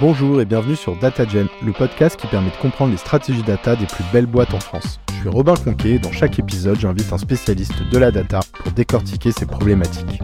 [0.00, 3.86] Bonjour et bienvenue sur DataGen, le podcast qui permet de comprendre les stratégies data des
[3.86, 4.98] plus belles boîtes en France.
[5.10, 8.72] Je suis Robin Conquet et dans chaque épisode, j'invite un spécialiste de la data pour
[8.72, 10.20] décortiquer ces problématiques.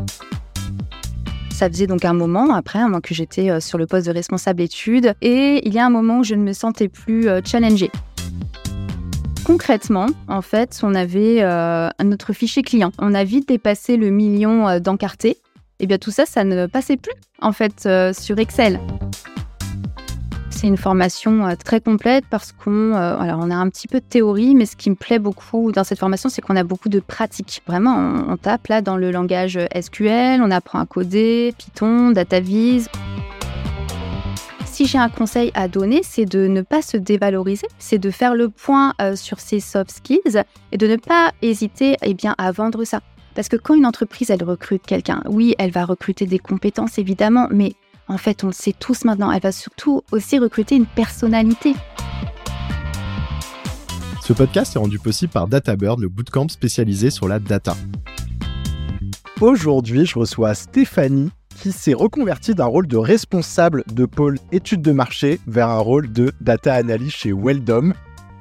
[1.53, 4.61] Ça faisait donc un moment après, moi que j'étais euh, sur le poste de responsable
[4.61, 7.93] études, et il y a un moment où je ne me sentais plus euh, challengée.
[9.45, 12.91] Concrètement, en fait, on avait euh, notre fichier client.
[12.99, 15.37] On a vite dépassé le million d'encartés.
[15.79, 18.81] Et bien tout ça, ça ne passait plus en fait sur Excel
[20.51, 24.01] c'est une formation euh, très complète parce qu'on euh, alors on a un petit peu
[24.01, 26.89] de théorie, mais ce qui me plaît beaucoup dans cette formation, c'est qu'on a beaucoup
[26.89, 27.63] de pratiques.
[27.67, 27.97] Vraiment,
[28.29, 32.87] on, tape là dans le langage SQL, on apprend à coder, Python, DataVis.
[34.65, 38.35] Si j'ai un conseil à donner, c'est de ne pas se dévaloriser, c'est de faire
[38.35, 42.51] le point euh, sur ses soft skills et de ne pas hésiter eh bien, à
[42.51, 43.01] vendre ça.
[43.35, 47.47] Parce que quand une entreprise, elle recrute quelqu'un, oui, elle va recruter des compétences évidemment,
[47.51, 47.75] mais
[48.11, 51.75] en fait, on le sait tous maintenant, elle va surtout aussi recruter une personnalité.
[54.21, 57.77] Ce podcast est rendu possible par DataBird, le bootcamp spécialisé sur la data.
[59.41, 61.31] Aujourd'hui, je reçois Stéphanie
[61.63, 66.13] qui s'est reconvertie d'un rôle de responsable de pôle études de marché vers un rôle
[66.13, 67.93] de data analyst chez Weldom,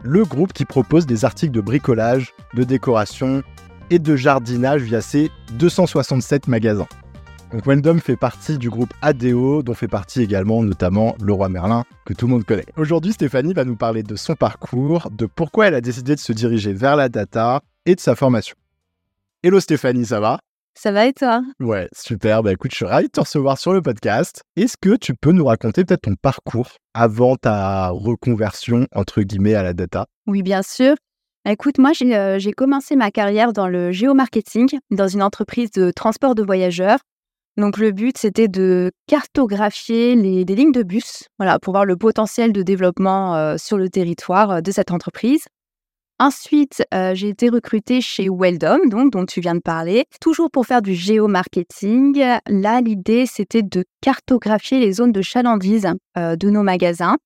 [0.02, 3.44] le groupe qui propose des articles de bricolage, de décoration
[3.92, 6.88] et de jardinage via ses 267 magasins.
[7.52, 12.14] Donc Weldom fait partie du groupe ADO, dont fait partie également notamment Leroy Merlin, que
[12.14, 12.66] tout le monde connaît.
[12.78, 16.32] Aujourd'hui, Stéphanie va nous parler de son parcours, de pourquoi elle a décidé de se
[16.32, 18.56] diriger vers la data et de sa formation.
[19.42, 20.40] Hello Stéphanie, ça va?
[20.76, 21.42] Ça va et toi?
[21.60, 22.44] Ouais, super.
[22.44, 24.44] Bah écoute, je suis ravi de te recevoir sur le podcast.
[24.56, 29.64] Est-ce que tu peux nous raconter peut-être ton parcours avant ta reconversion, entre guillemets, à
[29.64, 30.06] la data?
[30.28, 30.96] Oui, bien sûr.
[31.46, 36.36] Écoute, moi, j'ai euh, commencé ma carrière dans le géomarketing, dans une entreprise de transport
[36.36, 37.00] de voyageurs.
[37.60, 42.54] Donc le but, c'était de cartographier les, lignes de bus, voilà, pour voir le potentiel
[42.54, 45.44] de développement euh, sur le territoire euh, de cette entreprise.
[46.20, 50.66] Ensuite, euh, j'ai été recrutée chez Weldom, donc dont tu viens de parler, toujours pour
[50.66, 52.24] faire du géomarketing.
[52.48, 55.88] Là, l'idée, c'était de cartographier les zones de chalandise
[56.18, 57.18] de nos magasins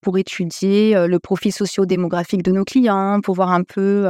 [0.00, 4.08] pour étudier le profil socio-démographique de nos clients, pour voir un peu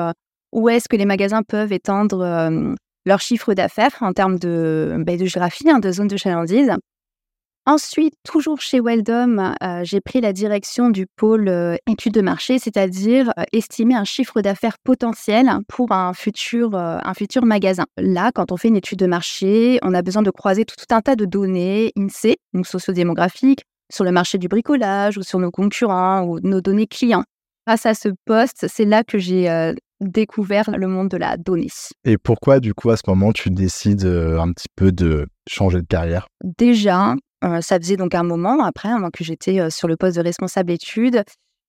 [0.52, 2.76] où est-ce que les magasins peuvent étendre
[3.06, 6.72] leur chiffre d'affaires en termes de, ben, de géographie, hein, de zone de chalandise.
[7.66, 12.59] Ensuite, toujours chez Weldom, euh, j'ai pris la direction du pôle euh, études de marché,
[12.59, 16.71] c'est-à-dire euh, estimer un chiffre d'affaires potentiel pour un futur,
[17.43, 17.84] magasin.
[17.99, 21.03] Là, quand on fait une étude de marché, on a besoin de croiser tout, un
[21.03, 23.62] tas de données INSEE, donc sociodémographiques,
[23.93, 27.25] sur le marché du bricolage ou sur nos concurrents ou nos données clients.
[27.67, 31.69] Grâce à ce poste, c'est là que j'ai découvert le monde de la donnée.
[32.05, 35.81] Et pourquoi, du coup, à ce moment, tu décides euh, un petit peu de changer
[35.81, 36.27] de carrière?
[36.43, 40.16] Déjà, euh, ça faisait donc un moment après hein, que j'étais euh, sur le poste
[40.16, 41.22] de responsable études.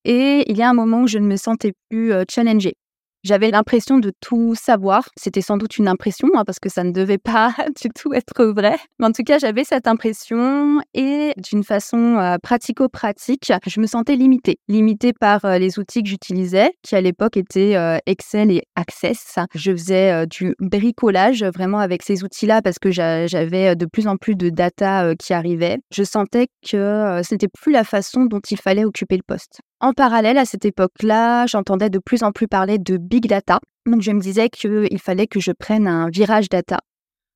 [0.04, 2.74] Et il y a un moment où je ne me sentais plus challengée.
[3.24, 5.08] J'avais l'impression de tout savoir.
[5.16, 8.46] C'était sans doute une impression, hein, parce que ça ne devait pas du tout être
[8.46, 8.78] vrai.
[9.00, 14.16] Mais en tout cas, j'avais cette impression et d'une façon euh, pratico-pratique, je me sentais
[14.16, 14.58] limitée.
[14.68, 19.36] Limitée par euh, les outils que j'utilisais, qui à l'époque étaient euh, Excel et Access.
[19.54, 24.36] Je faisais du bricolage vraiment avec ces outils-là parce que j'avais de plus en plus
[24.36, 25.78] de data qui arrivait.
[25.92, 29.62] Je sentais que ce n'était plus la façon dont il fallait occuper le poste.
[29.84, 33.60] En parallèle, à cette époque-là, j'entendais de plus en plus parler de big data.
[33.88, 36.78] Donc, je me disais qu'il fallait que je prenne un virage data.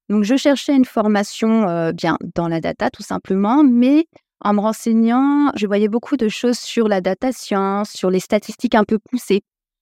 [0.09, 4.05] Donc, je cherchais une formation euh, bien dans la data, tout simplement, mais
[4.41, 8.75] en me renseignant, je voyais beaucoup de choses sur la data science, sur les statistiques
[8.75, 9.41] un peu poussées.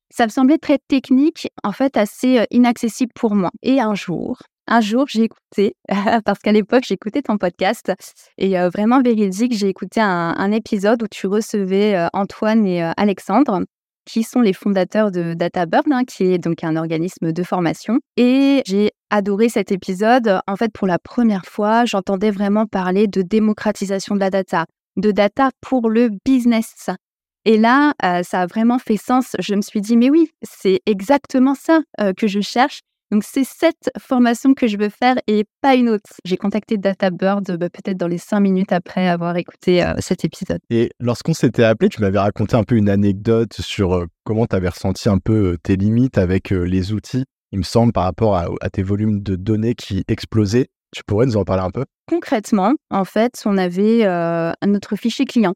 [0.10, 3.52] Ça me semblait très technique, en fait assez euh, inaccessible pour moi.
[3.62, 4.38] Et un jour,
[4.68, 5.76] un jour, j'ai écouté,
[6.26, 7.92] parce qu'à l'époque, j'écoutais ton podcast,
[8.38, 12.92] et euh, vraiment véridique, j'ai écouté un, épisode où tu recevais euh, Antoine et euh,
[12.96, 13.62] Alexandre,
[14.06, 18.00] qui sont les fondateurs de DataBird, hein, qui est donc un organisme de formation.
[18.18, 20.42] Et j'ai adoré cet épisode.
[20.46, 24.66] En fait, pour la première fois, j'entendais vraiment parler de démocratisation de la data,
[24.98, 26.90] de data pour le business.
[27.46, 27.94] Et là,
[28.24, 29.38] ça a vraiment fait sens.
[29.40, 31.80] Je me suis dit, mais oui, c'est exactement ça
[32.18, 32.82] que je cherche.
[33.14, 36.10] Donc c'est cette formation que je veux faire et pas une autre.
[36.26, 40.58] J'ai contacté DataBird bah, peut-être dans les cinq minutes après avoir écouté euh, cet épisode.
[40.72, 44.56] Et lorsqu'on s'était appelé, tu m'avais raconté un peu une anecdote sur euh, comment tu
[44.56, 48.36] avais ressenti un peu euh, tes limites avec les outils, il me semble, par rapport
[48.36, 50.70] à, tes volumes de données qui explosaient.
[50.92, 51.86] Tu pourrais nous en parler un peu?
[52.10, 54.08] Concrètement, en fait, on avait
[54.66, 55.54] notre fichier client.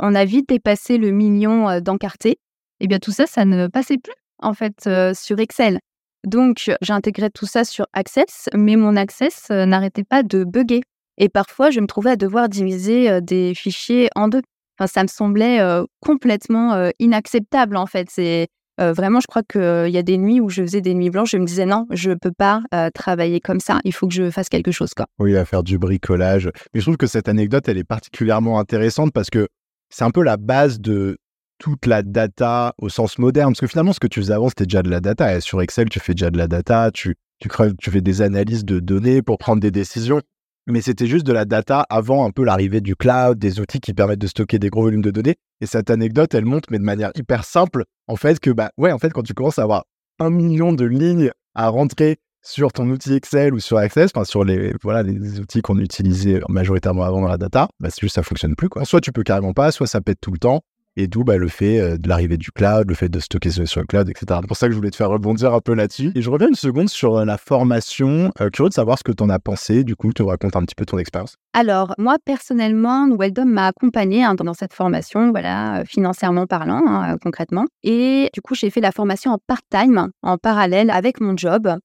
[0.00, 2.30] On a vite dépassé le million d'encartés.
[2.30, 2.36] Et
[2.80, 5.78] eh bien tout ça, ça ne passait plus en fait sur Excel.
[6.24, 10.82] Donc, j'ai intégré tout ça sur Access, mais mon Access n'arrêtait pas de bugger.
[11.18, 14.42] Et parfois, je me trouvais à devoir diviser des fichiers en deux.
[14.78, 15.60] Enfin, ça me semblait
[16.00, 18.08] complètement inacceptable, en fait.
[18.10, 18.48] C'est
[18.78, 21.38] vraiment, je crois qu'il y a des nuits où je faisais des nuits blanches, je
[21.38, 24.48] me disais non, je ne peux pas travailler comme ça, il faut que je fasse
[24.48, 24.92] quelque chose.
[24.94, 25.06] Quoi.
[25.18, 26.50] Oui, à faire du bricolage.
[26.74, 29.48] Mais je trouve que cette anecdote, elle est particulièrement intéressante parce que
[29.88, 31.16] c'est un peu la base de
[31.58, 33.52] toute la data au sens moderne.
[33.52, 35.36] Parce que finalement, ce que tu faisais avant, c'était déjà de la data.
[35.36, 37.48] Et sur Excel, tu fais déjà de la data, tu, tu,
[37.78, 40.20] tu fais des analyses de données pour prendre des décisions.
[40.68, 43.94] Mais c'était juste de la data avant un peu l'arrivée du cloud, des outils qui
[43.94, 45.36] permettent de stocker des gros volumes de données.
[45.60, 48.90] Et cette anecdote, elle montre, mais de manière hyper simple, en fait, que, bah, ouais,
[48.90, 49.84] en fait, quand tu commences à avoir
[50.18, 54.72] un million de lignes à rentrer sur ton outil Excel ou sur Access, sur les
[54.82, 58.54] voilà les outils qu'on utilisait majoritairement avant dans la data, bah c'est juste ça fonctionne
[58.54, 58.84] plus quoi.
[58.84, 60.62] Soit tu peux carrément pas, soit ça pète tout le temps.
[60.98, 63.80] Et d'où bah, le fait euh, de l'arrivée du cloud, le fait de stocker sur
[63.80, 64.38] le cloud, etc.
[64.40, 66.10] C'est pour ça que je voulais te faire rebondir un peu là-dessus.
[66.14, 68.32] Et je reviens une seconde sur euh, la formation.
[68.40, 69.84] Euh, curieux de savoir ce que tu en as pensé.
[69.84, 71.36] Du coup, tu racontes un petit peu ton expérience.
[71.52, 77.66] Alors, moi, personnellement, Weldom m'a accompagnée hein, dans cette formation, voilà, financièrement parlant, hein, concrètement.
[77.82, 81.76] Et du coup, j'ai fait la formation en part-time, en parallèle avec mon job.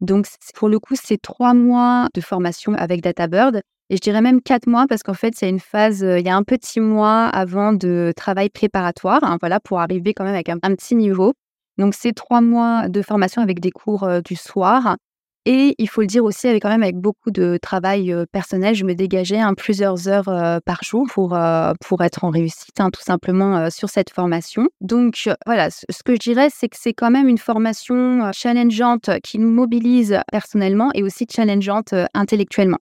[0.00, 3.62] Donc, pour le coup, c'est trois mois de formation avec DataBird.
[3.90, 6.24] Et je dirais même quatre mois parce qu'en fait, il y a une phase, il
[6.24, 10.34] y a un petit mois avant de travail préparatoire, hein, voilà, pour arriver quand même
[10.34, 11.32] avec un, petit niveau.
[11.76, 14.96] Donc, c'est trois mois de formation avec des cours du soir.
[15.44, 18.84] Et il faut le dire aussi, avec quand même avec beaucoup de travail personnel, je
[18.84, 21.36] me dégageais hein, plusieurs heures par jour pour,
[21.80, 24.68] pour être en réussite, hein, tout simplement sur cette formation.
[24.80, 29.40] Donc voilà, ce que je dirais, c'est que c'est quand même une formation challengeante qui
[29.40, 32.78] nous mobilise personnellement et aussi challengeante intellectuellement.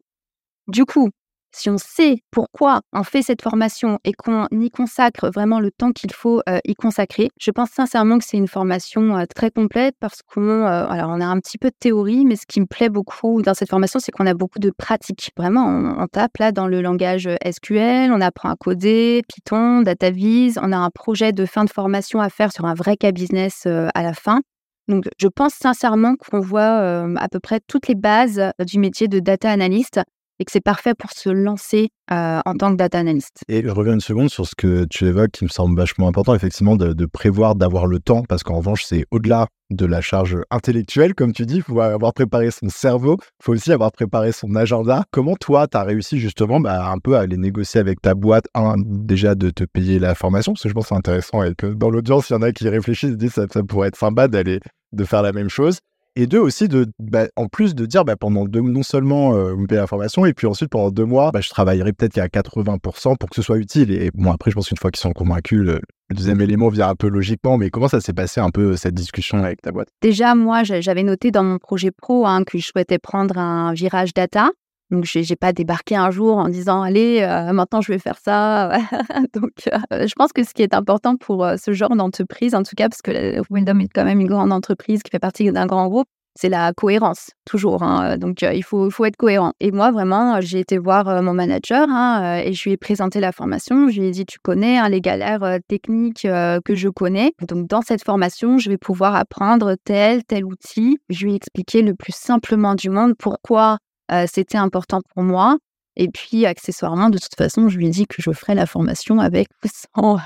[0.69, 1.09] Du coup,
[1.51, 5.91] si on sait pourquoi on fait cette formation et qu'on y consacre vraiment le temps
[5.91, 9.95] qu'il faut euh, y consacrer, je pense sincèrement que c'est une formation euh, très complète
[9.99, 12.89] parce qu'on euh, on a un petit peu de théorie, mais ce qui me plaît
[12.89, 15.31] beaucoup dans cette formation, c'est qu'on a beaucoup de pratique.
[15.35, 20.71] Vraiment, on, tape là dans le langage SQL, on apprend à coder, Python, DataVis, on
[20.71, 24.03] a un projet de fin de formation à faire sur un vrai cas business à
[24.03, 24.41] la fin.
[24.87, 29.19] Donc, je pense sincèrement qu'on voit à peu près toutes les bases du métier de
[29.19, 29.99] data analyst
[30.39, 33.43] et que c'est parfait pour se lancer en tant que data analyst.
[33.47, 36.33] Et je reviens une seconde sur ce que tu évoques qui me semble vachement important,
[36.33, 41.13] effectivement, de, prévoir, d'avoir le temps, parce qu'en revanche, c'est au-delà de la charge intellectuelle,
[41.13, 44.55] comme tu dis, il faut avoir préparé son cerveau, il faut aussi avoir préparé son
[44.55, 45.03] agenda.
[45.11, 48.45] Comment toi, tu as réussi justement bah, un peu à aller négocier avec ta boîte,
[48.55, 51.53] un, déjà de te payer la formation, parce que je pense que c'est intéressant et
[51.53, 54.27] que dans l'audience, il y en a qui réfléchissent, disent ça, ça pourrait être sympa
[54.27, 54.59] d'aller
[54.91, 55.79] de faire la même chose.
[56.15, 59.53] Et deux aussi, de, bah, en plus de dire bah, pendant deux, non seulement euh,
[59.53, 62.17] vous me payez la formation, et puis ensuite pendant deux mois, bah, je travaillerai peut-être
[62.17, 63.91] à 80% pour que ce soit utile.
[63.91, 65.79] Et bon, après, je pense qu'une fois qu'ils sont convaincus, le,
[66.13, 67.57] deuxième élément vient un peu logiquement.
[67.57, 69.89] Mais comment ça s'est passé un peu cette discussion avec ta boîte?
[70.01, 74.13] Déjà, moi, j'avais noté dans mon projet pro hein, que je souhaitais prendre un virage
[74.13, 74.49] data.
[74.91, 78.17] Donc, je n'ai pas débarqué un jour en disant Allez, euh, maintenant je vais faire
[78.17, 78.77] ça.
[79.33, 79.51] Donc,
[79.91, 82.75] euh, je pense que ce qui est important pour euh, ce genre d'entreprise, en tout
[82.75, 85.87] cas, parce que Windom est quand même une grande entreprise qui fait partie d'un grand
[85.87, 87.83] groupe, c'est la cohérence, toujours.
[87.83, 88.17] Hein.
[88.17, 89.51] Donc, il faut, faut être cohérent.
[89.59, 93.31] Et moi, vraiment, j'ai été voir mon manager hein, et je lui ai présenté la
[93.31, 93.89] formation.
[93.89, 97.33] Je lui ai dit Tu connais hein, les galères techniques que je connais.
[97.47, 100.97] Donc, dans cette formation, je vais pouvoir apprendre tel, tel outil.
[101.09, 103.79] Je lui ai expliqué le plus simplement du monde pourquoi
[104.11, 105.57] euh, c'était important pour moi.
[105.95, 109.19] Et puis, accessoirement, de toute façon, je lui ai dit que je ferais la formation
[109.19, 110.19] avec ou sans,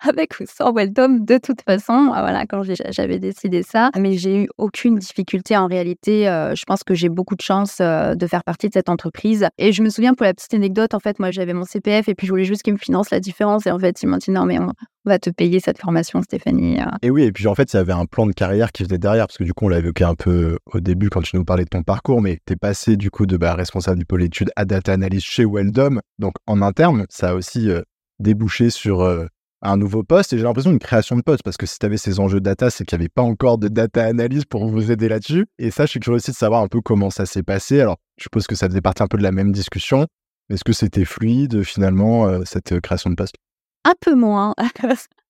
[0.00, 2.12] avec ou sans Welcome de toute façon.
[2.14, 3.90] Ah, voilà, quand j'avais décidé ça.
[3.98, 6.28] Mais j'ai eu aucune difficulté en réalité.
[6.28, 9.46] Euh, je pense que j'ai beaucoup de chance euh, de faire partie de cette entreprise.
[9.58, 12.14] Et je me souviens pour la petite anecdote, en fait, moi j'avais mon CPF et
[12.14, 13.66] puis je voulais juste qu'il me finance la différence.
[13.66, 14.72] Et en fait, il m'a dit non, mais on,
[15.04, 16.80] va te payer cette formation, Stéphanie.
[16.80, 16.84] Euh.
[17.00, 19.26] Et oui, et puis en fait, y avait un plan de carrière qui faisait derrière,
[19.26, 21.64] parce que du coup, on l'a évoqué un peu au début quand tu nous parlais
[21.64, 24.50] de ton parcours, mais tu es passé du coup de bah, responsable du pôle études
[24.54, 26.00] à data analyst chez Weldom.
[26.18, 27.70] Donc en interne, ça a aussi
[28.20, 29.02] débouché sur
[29.62, 31.96] un nouveau poste et j'ai l'impression d'une création de poste parce que si tu avais
[31.96, 35.08] ces enjeux data, c'est qu'il n'y avait pas encore de data analyse pour vous aider
[35.08, 35.46] là-dessus.
[35.58, 37.80] Et ça, je suis curieux aussi de savoir un peu comment ça s'est passé.
[37.80, 40.06] Alors, je suppose que ça faisait partie un peu de la même discussion.
[40.50, 43.34] Est-ce que c'était fluide finalement, euh, cette euh, création de poste?
[43.84, 44.54] Un peu moins.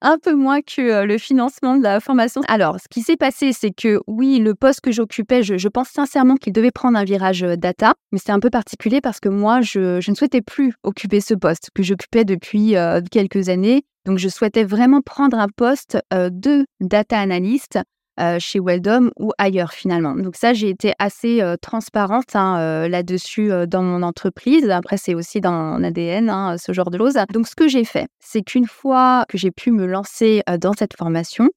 [0.00, 2.42] un peu moins que le financement de la formation.
[2.48, 6.36] Alors, ce qui s'est passé, c'est que oui, le poste que j'occupais, je, pense sincèrement
[6.36, 10.08] qu'il devait prendre un virage data, mais c'est un peu particulier parce que moi, je,
[10.08, 12.74] ne souhaitais plus occuper ce poste que j'occupais depuis
[13.10, 13.84] quelques années.
[14.06, 17.78] Donc, je souhaitais vraiment prendre un poste de data analyst
[18.20, 20.14] euh, chez Weldom ou ailleurs finalement.
[20.14, 24.68] Donc ça, j'ai été assez euh, transparente hein, euh, là-dessus dans mon entreprise.
[24.70, 27.14] Après, c'est aussi dans mon ADN, hein, ce genre de choses.
[27.32, 30.96] Donc ce que j'ai fait, c'est qu'une fois que j'ai pu me lancer dans cette
[30.96, 31.48] formation,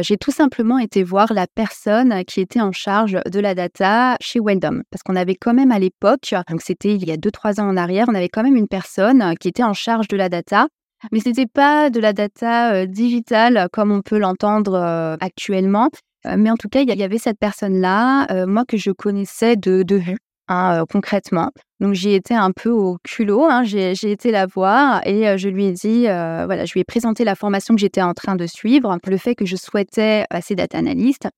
[0.00, 4.40] j'ai tout simplement été voir la personne qui était en charge de la data chez
[4.40, 4.82] Weldom.
[4.90, 7.76] Parce qu'on avait quand même à l'époque, donc c'était il y a 2-3 ans en
[7.76, 10.66] arrière, on avait quand même une personne qui était en charge de la data.
[11.12, 14.76] Mais ce n'était pas de la data digitale comme on peut l'entendre
[15.20, 15.90] actuellement.
[16.36, 19.96] mais en tout cas, il y avait cette personne-là, moi que je connaissais de, de
[19.96, 20.18] vue.
[20.48, 21.50] Hein, concrètement.
[21.80, 25.64] Donc j'ai été un peu au culot, hein, j'ai été la voir et je lui
[25.66, 28.96] ai dit, voilà, je lui ai présenté la formation que j'étais en train de suivre,
[29.04, 31.28] le fait que je souhaitais passer data analyst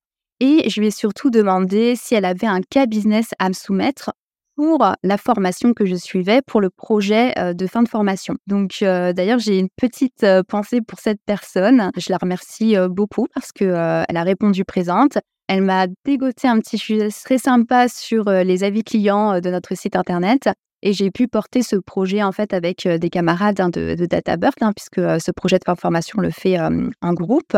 [0.41, 4.13] et je lui ai surtout demandé si elle avait un cas business à me soumettre
[4.59, 8.35] pour la formation que je suivais pour le projet de fin de formation.
[8.49, 11.93] Donc d'ailleurs, j'ai une petite pensée pour cette personne.
[11.97, 15.17] Je la remercie beaucoup parce qu'elle a répondu présente.
[15.47, 19.95] Elle m'a dégoté un petit sujet très sympa sur les avis clients de notre site
[19.95, 20.49] internet.
[20.83, 24.55] Et j'ai pu porter ce projet en fait avec des camarades hein, de, de DataBird,
[24.61, 27.57] hein, puisque ce projet de formation le fait en groupe.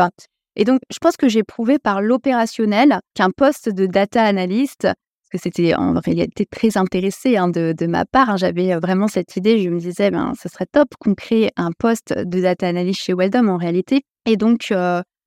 [0.55, 4.87] Et donc, je pense que j'ai prouvé par l'opérationnel qu'un poste de data analyst,
[5.31, 9.69] que c'était en réalité très intéressé hein, de, ma part, j'avais vraiment cette idée, je
[9.69, 13.47] me disais, ben, ce serait top qu'on crée un poste de data analyst chez Weldom
[13.47, 14.01] en réalité.
[14.25, 14.71] Et donc,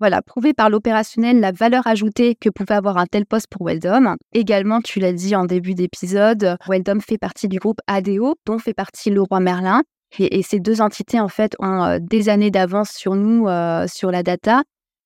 [0.00, 4.16] voilà, prouver par l'opérationnel la valeur ajoutée que pouvait avoir un tel poste pour Weldom.
[4.32, 8.74] Également, tu l'as dit en début d'épisode, Weldom fait partie du groupe ADO, dont fait
[8.74, 9.82] partie Leroy Merlin.
[10.18, 14.10] Et, ces deux entités, en fait, ont euh, des années d'avance sur nous, euh, sur
[14.10, 14.62] la data.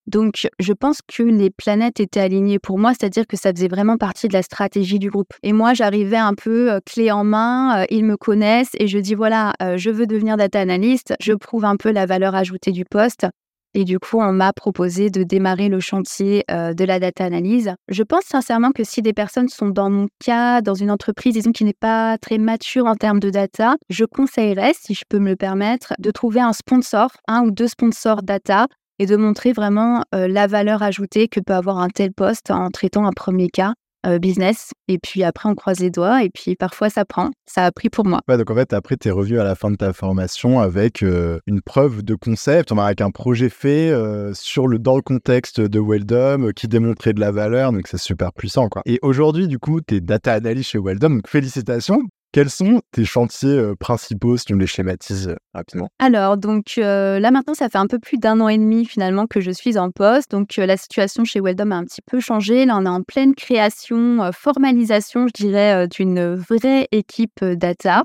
[0.09, 3.97] Donc, je pense que les planètes étaient alignées pour moi, c'est-à-dire que ça faisait vraiment
[3.97, 5.33] partie de la stratégie du groupe.
[5.43, 9.15] Et moi, j'arrivais un peu euh, clé en main, ils me connaissent et je dis
[9.15, 13.27] voilà, je veux devenir data analyst, je prouve un peu la valeur ajoutée du poste.
[13.75, 17.75] Et du coup, on m'a proposé de démarrer le chantier euh, de la data analyse.
[17.89, 21.53] Je pense sincèrement que si des personnes sont dans mon cas, dans une entreprise, disons,
[21.53, 25.31] qui n'est pas très mature en termes de data, je conseillerais, si je peux me
[25.31, 30.05] le permettre, de trouver un sponsor, un ou deux sponsors data, et de montrer vraiment
[30.15, 33.75] euh, la valeur ajoutée que peut avoir un tel poste en traitant un premier cas
[34.07, 34.71] euh, business.
[34.87, 36.23] Et puis après, on croise les doigts.
[36.23, 37.31] Et puis parfois, ça prend.
[37.47, 38.21] Ça a pris pour moi.
[38.29, 41.41] Donc en fait, après, tu es revenu à la fin de ta formation avec euh,
[41.47, 43.93] une preuve de concept, avec un projet fait
[44.35, 47.73] sur le, dans le contexte de Weldom qui démontrait de la valeur.
[47.73, 48.69] Donc c'est super puissant.
[48.69, 48.83] Quoi.
[48.87, 51.17] Et aujourd'hui, du coup, tu es data analyst chez Weldom.
[51.17, 52.03] Donc félicitations.
[52.33, 55.89] Quels sont tes chantiers principaux, si tu me les schématises rapidement?
[55.99, 59.41] Alors, donc là maintenant, ça fait un peu plus d'un an et demi finalement que
[59.41, 60.31] je suis en poste.
[60.31, 62.67] Donc, la situation chez Weldom a un petit peu changé.
[62.67, 68.05] Là, on est en pleine création, formalisation, je dirais, d'une vraie équipe data.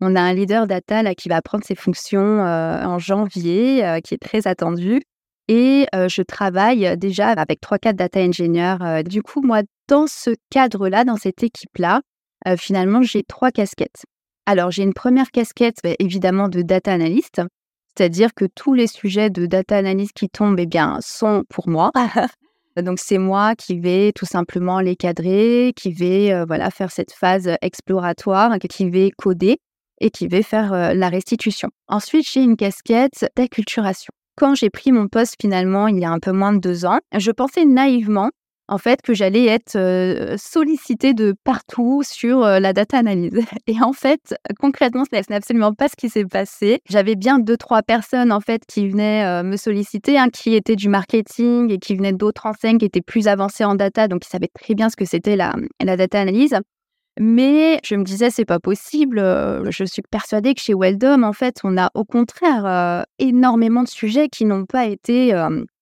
[0.00, 4.48] On a un leader data qui va prendre ses fonctions en janvier, qui est très
[4.48, 5.00] attendu.
[5.46, 9.02] Et je travaille déjà avec 3-4 data engineers.
[9.04, 12.00] du coup, moi, dans ce cadre-là, dans cette équipe-là,
[12.58, 14.04] finalement, j'ai trois casquettes.
[14.46, 17.42] Alors, j'ai une première casquette, bah, évidemment, de data analyst,
[17.96, 21.92] c'est-à-dire que tous les sujets de data analyst qui tombent, eh bien, sont pour moi.
[22.76, 27.50] Donc, c'est moi qui vais tout simplement les cadrer, qui vais voilà, faire cette phase
[27.60, 29.58] exploratoire, qui vais coder
[30.00, 31.68] et qui vais faire la restitution.
[31.88, 34.12] Ensuite, j'ai une casquette d'acculturation.
[34.40, 37.00] Quand j'ai pris mon poste finalement il y a un peu moins de deux ans,
[37.14, 38.30] je pensais naïvement
[38.70, 39.76] en fait, que j'allais être
[40.38, 43.32] sollicitée de partout sur la data analyse.
[43.66, 46.80] Et en fait, concrètement, ce n'est absolument pas ce qui s'est passé.
[46.88, 50.88] J'avais bien deux, trois personnes, en fait, qui venaient me solliciter, hein, qui étaient du
[50.88, 54.50] marketing et qui venaient d'autres enseignes qui étaient plus avancées en data, donc qui savaient
[54.54, 56.56] très bien ce que c'était la, la data analyse.
[57.18, 59.20] Mais je me disais, c'est pas possible.
[59.68, 64.28] Je suis persuadée que chez Weldom, en fait, on a au contraire énormément de sujets
[64.28, 65.34] qui n'ont pas été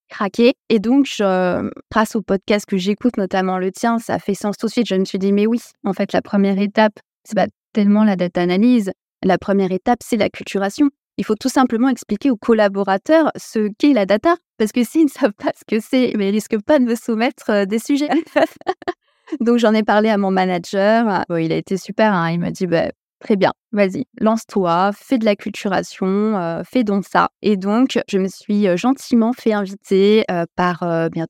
[0.08, 0.54] craqué.
[0.68, 4.66] Et donc, je, grâce au podcast que j'écoute, notamment le tien, ça fait sens tout
[4.66, 4.88] de suite.
[4.88, 8.16] Je me suis dit, mais oui, en fait, la première étape, c'est pas tellement la
[8.16, 8.90] data analyse.
[9.24, 10.90] La première étape, c'est la culturation.
[11.16, 14.36] Il faut tout simplement expliquer aux collaborateurs ce qu'est la data.
[14.56, 17.50] Parce que s'ils ne savent pas ce que c'est, ils risquent pas de me soumettre
[17.50, 18.08] euh, des sujets.
[19.40, 21.24] donc, j'en ai parlé à mon manager.
[21.30, 22.12] il a été super.
[22.12, 22.30] Hein.
[22.30, 27.04] Il m'a dit, bah, Très bien, vas-y, lance-toi, fais de la culturation, euh, fais donc
[27.04, 27.30] ça.
[27.42, 30.84] Et donc, je me suis euh, gentiment fait inviter euh, par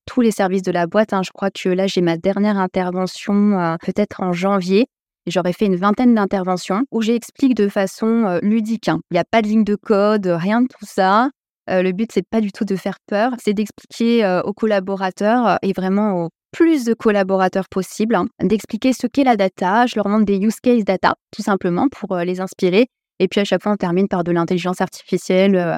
[0.05, 1.15] tous les services de la boîte.
[1.15, 1.23] Hein.
[1.25, 4.87] Je crois que là, j'ai ma dernière intervention peut-être en janvier.
[5.27, 8.89] J'aurais fait une vingtaine d'interventions où j'explique de façon ludique.
[8.89, 9.01] Hein.
[9.11, 11.31] Il n'y a pas de ligne de code, rien de tout ça.
[11.69, 16.25] le but, c'est pas du tout de faire peur, c'est d'expliquer aux collaborateurs et vraiment
[16.25, 19.87] aux plus de collaborateurs possibles, hein, d'expliquer ce qu'est la data.
[19.87, 22.89] Je leur montre des use case data, tout simplement, pour euh, les inspirer.
[23.19, 25.57] Et puis à chaque fois, on termine par de l'intelligence artificielle.
[25.57, 25.77] Euh,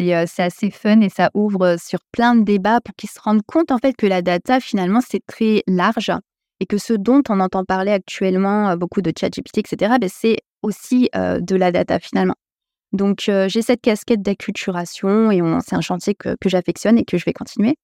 [0.00, 3.44] euh, c'est assez fun et ça ouvre sur plein de débats pour qu'ils se rendent
[3.46, 6.12] compte en fait que la data, finalement, c'est très large
[6.60, 10.38] et que ce dont on entend parler actuellement, beaucoup de chat GPT, etc., ben, c'est
[10.62, 12.34] aussi de la data finalement.
[12.92, 17.24] Donc j'ai cette casquette d'acculturation et c'est un chantier que, que j'affectionne et que je
[17.24, 17.76] vais continuer.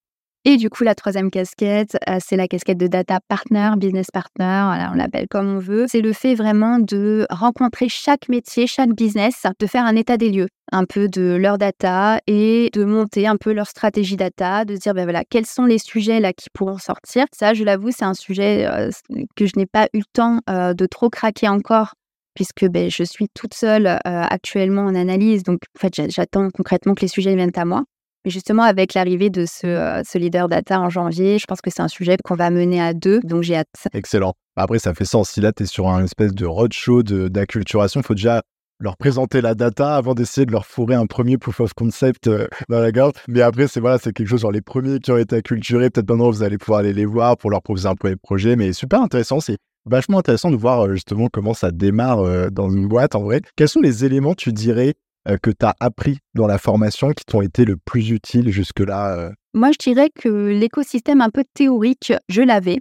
[0.46, 4.90] Et du coup, la troisième casquette, euh, c'est la casquette de data partner, business partner,
[4.92, 5.86] on l'appelle comme on veut.
[5.88, 10.30] C'est le fait vraiment de rencontrer chaque métier, chaque business, de faire un état des
[10.30, 14.76] lieux, un peu de leur data et de monter un peu leur stratégie data, de
[14.76, 17.24] dire, ben voilà, quels sont les sujets là qui pourront sortir.
[17.34, 18.90] Ça, je l'avoue, c'est un sujet euh,
[19.36, 21.94] que je n'ai pas eu le temps euh, de trop craquer encore
[22.34, 25.44] puisque ben, je suis toute seule actuellement en analyse.
[25.44, 27.84] Donc, en fait, j'attends concrètement que les sujets viennent à moi.
[28.24, 31.82] Mais justement, avec l'arrivée de ce, ce, leader data en janvier, je pense que c'est
[31.82, 33.88] un sujet qu'on va mener à deux, donc j'ai hâte.
[33.92, 34.34] Excellent.
[34.56, 35.30] Après, ça fait sens.
[35.30, 38.42] Si là, tu es sur un espèce de roadshow d'acculturation, il faut déjà
[38.80, 42.28] leur présenter la data avant d'essayer de leur fourrer un premier proof of concept
[42.68, 43.12] dans la gorge.
[43.28, 45.90] Mais après, c'est voilà, quelque chose genre les premiers qui ont été acculturés.
[45.90, 48.56] Peut-être maintenant, vous allez pouvoir aller les voir pour leur proposer un premier projet.
[48.56, 49.40] Mais super intéressant.
[49.40, 53.42] C'est vachement intéressant de voir justement comment ça démarre dans une boîte en vrai.
[53.56, 55.03] Quels sont les éléments, tu dirais, euh,
[55.42, 59.30] que tu as appris dans la formation qui t'ont été le plus utiles jusque-là euh?
[59.54, 62.80] Moi, je dirais que l'écosystème un peu théorique, je l'avais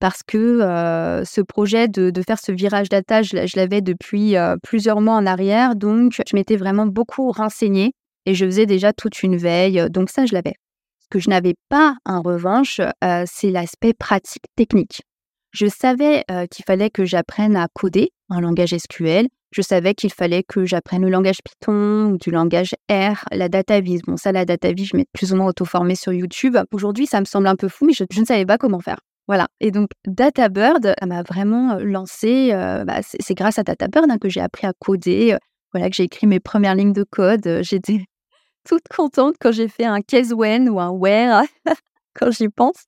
[0.00, 5.14] parce que euh, ce projet de, faire ce virage data, je, l'avais depuis plusieurs mois
[5.14, 5.74] en arrière.
[5.76, 7.92] Donc, je m'étais vraiment beaucoup renseignée
[8.26, 9.86] et je faisais déjà toute une veille.
[9.90, 10.54] Donc, ça, je l'avais.
[11.00, 12.80] Ce que je n'avais pas, en revanche,
[13.26, 15.02] c'est l'aspect pratique technique.
[15.50, 20.42] Je savais qu'il fallait que j'apprenne à coder en langage SQL, je savais qu'il fallait
[20.42, 24.02] que j'apprenne le langage Python ou du langage R, la data vise.
[24.02, 26.56] Bon, ça, la data vise, je m'étais plus ou moins auto-formée sur YouTube.
[26.72, 28.98] Aujourd'hui, ça me semble un peu fou, mais je, ne savais pas comment faire.
[29.26, 29.48] Voilà.
[29.60, 32.50] Et donc, DataBird, ça m'a vraiment lancé.
[32.52, 35.36] Bah, c'est grâce à DataBird hein, que j'ai appris à coder.
[35.72, 37.60] Voilà, que j'ai écrit mes premières lignes de code.
[37.62, 38.04] J'étais
[38.68, 41.42] toute contente quand j'ai fait un case when ou un where,
[42.14, 42.84] quand j'y pense.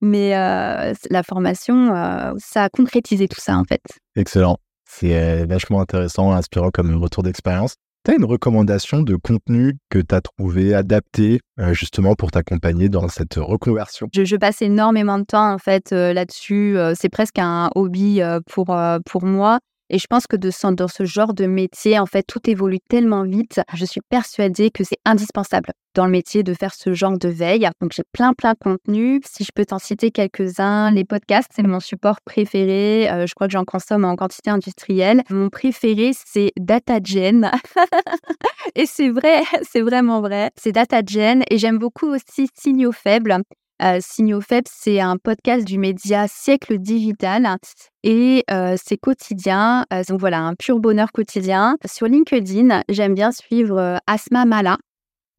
[0.00, 1.92] Mais la formation,
[2.38, 3.82] ça a concrétisé tout ça, en fait.
[4.16, 4.56] Excellent.
[4.92, 7.76] C'est euh, vachement intéressant, inspirant comme retour d'expérience.
[8.04, 12.88] Tu as une recommandation de contenu que tu as trouvé adapté euh, justement pour t'accompagner
[12.88, 14.08] dans cette reconversion?
[14.12, 16.76] Je, passe énormément de temps en fait euh, là-dessus.
[16.96, 18.76] c'est presque un hobby pour,
[19.06, 19.60] pour moi.
[19.90, 23.24] Et je pense que de, dans ce genre de métier, en fait, tout évolue tellement
[23.24, 23.60] vite.
[23.74, 27.68] Je suis persuadée que c'est indispensable dans le métier de faire ce genre de veille.
[27.80, 29.20] Donc, j'ai plein, plein de contenus.
[29.26, 33.10] Si je peux t'en citer quelques-uns, les podcasts, c'est mon support préféré.
[33.10, 35.22] Euh, je crois que j'en consomme en quantité industrielle.
[35.28, 37.50] Mon préféré, c'est DataGen.
[38.76, 40.50] et c'est vrai, c'est vraiment vrai.
[40.56, 41.42] C'est DataGen.
[41.50, 43.38] Et j'aime beaucoup aussi Signaux Faibles.
[43.82, 47.56] Euh, Signaux Faibles, c'est un podcast du média Siècle Digital
[48.02, 49.86] et euh, c'est quotidien.
[49.92, 51.76] Euh, donc voilà, un pur bonheur quotidien.
[51.86, 54.76] Sur LinkedIn, j'aime bien suivre Asma Mala.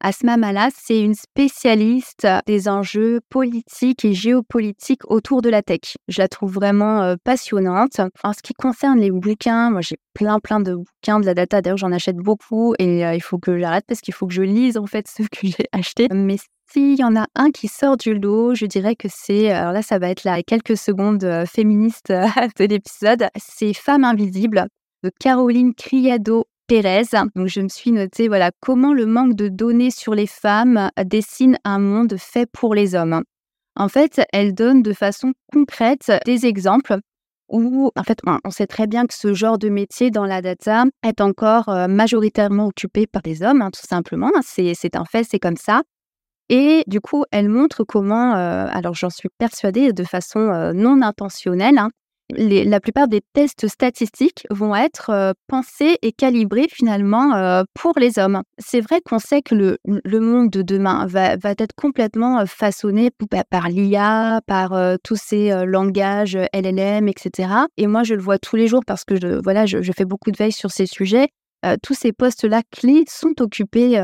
[0.00, 5.96] Asma Mala, c'est une spécialiste des enjeux politiques et géopolitiques autour de la tech.
[6.08, 8.00] Je la trouve vraiment passionnante.
[8.24, 11.62] En ce qui concerne les bouquins, moi j'ai plein plein de bouquins de la data.
[11.62, 14.76] D'ailleurs, j'en achète beaucoup et il faut que j'arrête parce qu'il faut que je lise
[14.76, 16.08] en fait ceux que j'ai achetés.
[16.12, 16.38] Mais
[16.72, 19.82] s'il y en a un qui sort du lot, je dirais que c'est, alors là,
[19.82, 22.26] ça va être là quelques secondes euh, féministes euh,
[22.58, 24.66] de l'épisode, c'est Femmes invisibles
[25.02, 27.08] de Caroline Criado Pérez.
[27.36, 31.58] Donc, je me suis noté, voilà, comment le manque de données sur les femmes dessine
[31.64, 33.22] un monde fait pour les hommes.
[33.76, 36.98] En fait, elle donne de façon concrète des exemples
[37.50, 40.84] où, en fait, on sait très bien que ce genre de métier dans la data
[41.02, 44.30] est encore euh, majoritairement occupé par des hommes, hein, tout simplement.
[44.42, 45.82] C'est un fait, c'est comme ça.
[46.54, 51.00] Et du coup, elle montre comment, euh, alors j'en suis persuadée de façon euh, non
[51.00, 51.88] intentionnelle, hein,
[52.36, 58.42] la plupart des tests statistiques vont être euh, pensés et calibrés finalement pour les hommes.
[58.58, 63.10] C'est vrai qu'on sait que le, monde de demain va, être complètement façonné
[63.48, 67.48] par l'IA, par tous ces langages LLM, etc.
[67.78, 70.30] Et moi, je le vois tous les jours parce que je, voilà, je fais beaucoup
[70.30, 71.28] de veille sur ces sujets.
[71.82, 73.98] tous ces postes-là clés sont occupés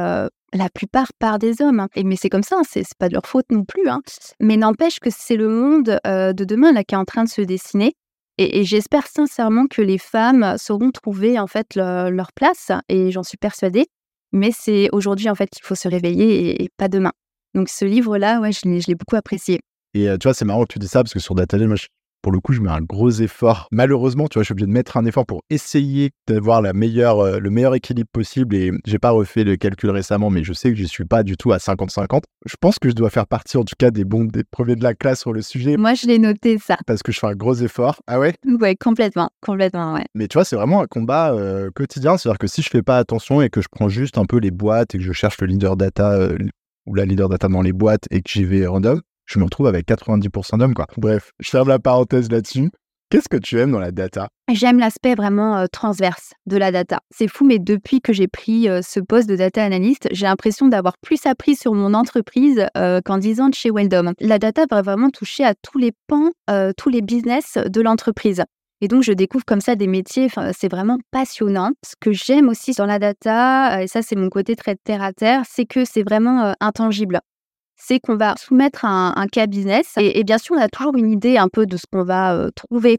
[0.52, 1.80] la plupart par des hommes.
[1.80, 1.88] Hein.
[1.94, 3.88] Et, mais c'est comme ça, hein, c'est pas de leur faute non plus.
[3.88, 4.00] Hein.
[4.40, 7.28] Mais n'empêche que c'est le monde euh, de demain là qui est en train de
[7.28, 7.94] se dessiner.
[8.40, 12.70] Et, j'espère sincèrement que les femmes sauront trouver en fait leur place.
[12.88, 13.86] Et j'en suis persuadée.
[14.32, 17.12] Mais c'est aujourd'hui en fait qu'il faut se réveiller et, pas demain.
[17.54, 19.60] Donc ce livre-là, ouais, je l'ai beaucoup apprécié.
[19.94, 21.76] Et euh, tu vois, c'est marrant que tu dis ça parce que sur Data moi,
[21.76, 21.86] je
[22.22, 23.68] pour le coup, je mets un gros effort.
[23.70, 27.20] Malheureusement, tu vois, je suis obligé de mettre un effort pour essayer d'avoir la meilleure,
[27.20, 28.54] euh, le meilleur équilibre possible.
[28.56, 31.36] Et j'ai pas refait le calcul récemment, mais je sais que je suis pas du
[31.36, 32.22] tout à 50-50.
[32.46, 34.82] Je pense que je dois faire partie, en tout cas, des bons, des premiers de
[34.82, 35.76] la classe sur le sujet.
[35.76, 36.76] Moi, je l'ai noté ça.
[36.86, 38.00] Parce que je fais un gros effort.
[38.06, 38.34] Ah ouais?
[38.60, 40.04] Ouais, complètement, complètement, ouais.
[40.14, 42.16] Mais tu vois, c'est vraiment un combat euh, quotidien.
[42.16, 44.50] C'est-à-dire que si je fais pas attention et que je prends juste un peu les
[44.50, 46.36] boîtes et que je cherche le leader data euh,
[46.86, 49.66] ou la leader data dans les boîtes et que j'y vais random, je me retrouve
[49.66, 50.86] avec 90% d'hommes, quoi.
[50.96, 52.70] Bref, je ferme la parenthèse là-dessus.
[53.10, 54.28] Qu'est-ce que tu aimes dans la data?
[54.52, 57.00] J'aime l'aspect vraiment transverse de la data.
[57.10, 60.98] C'est fou, mais depuis que j'ai pris ce poste de data analyst, j'ai l'impression d'avoir
[60.98, 62.66] plus appris sur mon entreprise
[63.06, 64.12] qu'en 10 ans de chez Weldom.
[64.20, 66.32] La data va vraiment toucher à tous les pans,
[66.76, 68.44] tous les business de l'entreprise.
[68.82, 71.70] Et donc, je découvre comme ça des métiers, c'est vraiment passionnant.
[71.82, 75.14] Ce que j'aime aussi dans la data, et ça, c'est mon côté très terre à
[75.14, 77.20] terre, c'est que c'est vraiment intangible.
[77.78, 81.10] C'est qu'on va soumettre un, un cas business, et, bien sûr, on a toujours une
[81.10, 82.98] idée un peu de ce qu'on va trouver.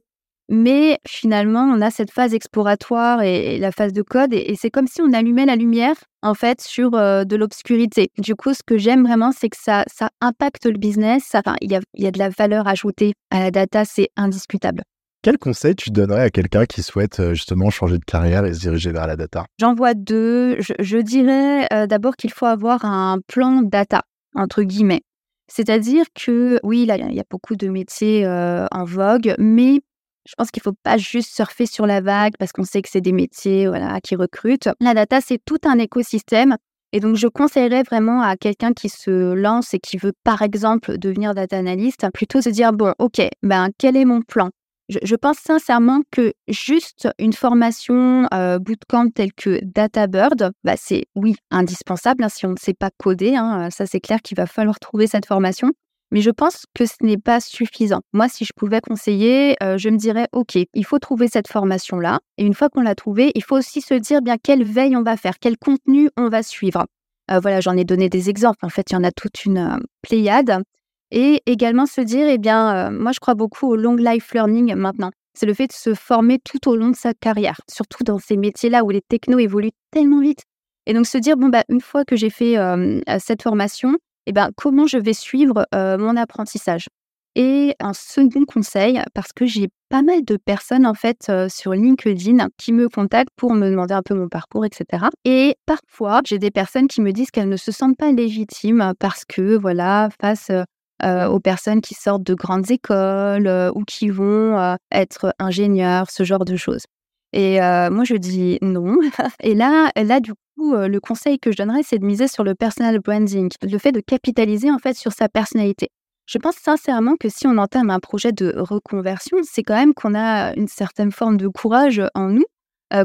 [0.52, 4.88] Mais finalement, on a cette phase exploratoire et, la phase de code, et, c'est comme
[4.88, 8.10] si on allumait la lumière, en fait, sur de l'obscurité.
[8.18, 11.32] Du coup, ce que j'aime vraiment, c'est que ça, ça impacte le business.
[11.36, 14.84] Enfin, il y a, y a de la valeur ajoutée à la data, c'est indiscutable.
[15.22, 18.60] Quel conseil tu donnerais à quelqu'un qui souhaite euh, justement changer de carrière et se
[18.62, 19.44] diriger vers la data?
[19.60, 20.56] J'en vois deux.
[20.62, 24.04] Je, dirais euh, d'abord qu'il faut avoir un plan data,
[24.36, 25.02] entre guillemets.
[25.48, 29.82] C'est-à-dire que oui, il y a beaucoup de métiers en vogue, mais
[30.28, 32.90] je pense qu'il ne faut pas juste surfer sur la vague parce qu'on sait que
[32.90, 34.70] c'est des métiers voilà, qui recrutent.
[34.80, 36.56] La data, c'est tout un écosystème.
[36.92, 40.98] Et donc, je conseillerais vraiment à quelqu'un qui se lance et qui veut, par exemple,
[40.98, 44.50] devenir data analyst, plutôt se dire, bon, OK, ben, quel est mon plan?
[44.90, 51.36] Je, pense sincèrement que juste une formation euh, bootcamp telle que DataBird, bah c'est oui
[51.52, 53.36] indispensable hein, si on ne sait pas coder.
[53.36, 55.72] Hein, ça c'est clair qu'il va falloir trouver cette formation.
[56.12, 58.02] Mais je pense que ce n'est pas suffisant.
[58.14, 62.20] Moi, si je pouvais conseiller, euh, je me dirais, OK, il faut trouver cette formation-là.
[62.38, 65.04] Et une fois qu'on l'a trouvée, il faut aussi se dire bien quelle veille on
[65.04, 66.86] va faire, quel contenu on va suivre.
[67.30, 68.66] Euh, voilà, j'en ai donné des exemples.
[68.66, 70.64] En fait, il y en a toute une pléiade.
[71.12, 74.76] Et également se dire, eh bien, euh, moi, je crois beaucoup au long life learning
[74.76, 75.12] maintenant.
[75.34, 78.38] C'est le fait de se former tout au long de sa carrière, surtout dans ces
[78.38, 80.44] métiers-là où les technos évoluent tellement vite.
[80.86, 83.96] Et donc se dire, bon, bah, une fois que j'ai fait euh, cette formation,
[84.26, 86.88] eh ben, comment je vais suivre euh, mon apprentissage?
[87.36, 92.48] Et un second conseil, parce que j'ai pas mal de personnes en fait sur LinkedIn
[92.58, 95.06] qui me contactent pour me demander un peu mon parcours, etc.
[95.26, 99.26] Et parfois, j'ai des personnes qui me disent qu'elles ne se sentent pas légitimes parce
[99.26, 100.52] que voilà, face
[101.02, 106.12] euh, aux personnes qui sortent de grandes écoles euh, ou qui vont euh, être ingénieurs,
[106.12, 106.84] ce genre de choses.
[107.32, 108.98] Et moi, je dis non.
[109.44, 112.56] Et là, là, du coup, le conseil que je donnerais, c'est de miser sur le
[112.56, 115.90] personal branding, le fait de capitaliser en fait sur sa personnalité.
[116.26, 120.16] Je pense sincèrement que si on entame un projet de reconversion, c'est quand même qu'on
[120.16, 122.46] a une certaine forme de courage en nous,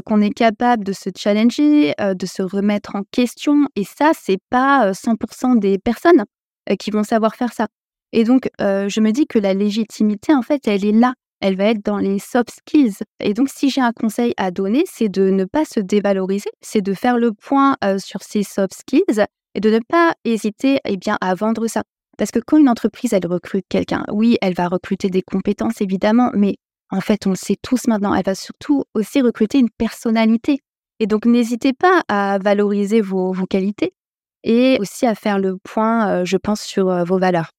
[0.05, 3.67] qu'on est capable de se challenger, de se remettre en question.
[3.75, 6.23] Et ça, c'est pas 100% des personnes
[6.79, 7.67] qui vont savoir faire ça.
[8.17, 11.13] Et donc, je me dis que la légitimité, en fait, elle est là.
[11.41, 12.95] Elle va être dans les soft skills.
[13.19, 16.79] Et donc, si j'ai un conseil à donner, c'est de ne pas se dévaloriser, c'est
[16.79, 21.17] de faire le point sur ces soft skills et de ne pas hésiter eh bien,
[21.19, 21.83] à vendre ça.
[22.17, 26.31] Parce que quand une entreprise, elle recrute quelqu'un, oui, elle va recruter des compétences, évidemment,
[26.33, 26.55] mais
[26.91, 30.59] en fait, on le sait tous maintenant, elle va surtout aussi recruter une personnalité.
[31.01, 33.91] Et donc, n'hésitez pas à valoriser vos, vos, qualités
[34.45, 37.49] et aussi à faire le point, je pense, sur vos valeurs.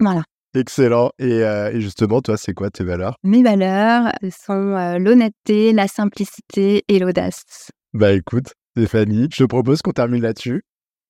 [0.00, 0.22] Voilà.
[0.54, 1.10] Excellent.
[1.20, 3.16] Euh, et, justement, toi, c'est quoi tes valeurs?
[3.24, 7.70] Mes valeurs sont euh, l'honnêteté, la simplicité et l'audace.
[7.92, 10.62] Bah écoute, Stéphanie, je propose qu'on termine là-dessus.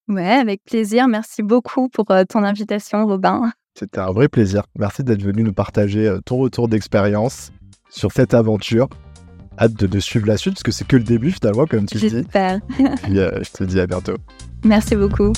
[0.08, 1.08] Ouais, avec plaisir.
[1.08, 3.52] Merci beaucoup pour euh, ton invitation, Robin.
[3.78, 4.62] C'était un vrai plaisir.
[4.78, 7.50] Merci d'être venu nous partager ton retour d'expérience
[7.90, 8.88] sur cette aventure.
[9.58, 12.08] Hâte de, suivre la suite parce que c'est que le début finalement, comme tu dis.
[12.08, 12.60] J'espère.
[12.78, 14.16] je te dis à bientôt.
[14.64, 15.32] Merci beaucoup.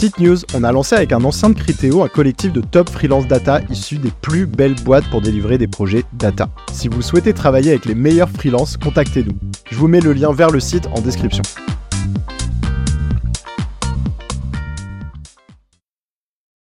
[0.00, 3.28] Petite news, on a lancé avec un ancien de Criteo un collectif de top freelance
[3.28, 6.48] data issus des plus belles boîtes pour délivrer des projets data.
[6.72, 9.36] Si vous souhaitez travailler avec les meilleurs freelances, contactez-nous.
[9.70, 11.42] Je vous mets le lien vers le site en description.